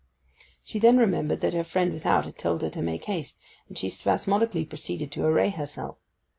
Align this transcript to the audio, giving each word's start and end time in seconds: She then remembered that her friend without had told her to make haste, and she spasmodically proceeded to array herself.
She 0.63 0.79
then 0.79 0.97
remembered 0.97 1.41
that 1.41 1.53
her 1.53 1.63
friend 1.63 1.93
without 1.93 2.25
had 2.25 2.35
told 2.35 2.63
her 2.63 2.71
to 2.71 2.81
make 2.81 3.05
haste, 3.05 3.37
and 3.69 3.77
she 3.77 3.87
spasmodically 3.87 4.65
proceeded 4.65 5.11
to 5.11 5.23
array 5.25 5.51
herself. 5.51 5.97